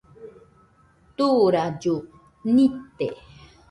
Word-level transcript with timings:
Turaillu 1.17 1.95
nite 2.55 3.07